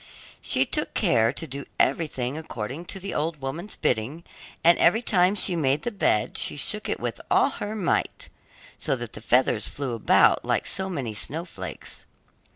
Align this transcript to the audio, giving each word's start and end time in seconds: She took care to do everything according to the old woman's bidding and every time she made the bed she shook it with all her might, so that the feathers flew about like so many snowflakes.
She 0.41 0.65
took 0.65 0.95
care 0.95 1.31
to 1.31 1.45
do 1.45 1.67
everything 1.79 2.35
according 2.35 2.85
to 2.85 2.99
the 2.99 3.13
old 3.13 3.39
woman's 3.39 3.75
bidding 3.75 4.23
and 4.63 4.79
every 4.79 5.03
time 5.03 5.35
she 5.35 5.55
made 5.55 5.83
the 5.83 5.91
bed 5.91 6.39
she 6.39 6.57
shook 6.57 6.89
it 6.89 6.99
with 6.99 7.21
all 7.29 7.51
her 7.51 7.75
might, 7.75 8.27
so 8.79 8.95
that 8.95 9.13
the 9.13 9.21
feathers 9.21 9.67
flew 9.67 9.93
about 9.93 10.43
like 10.43 10.65
so 10.65 10.89
many 10.89 11.13
snowflakes. 11.13 12.07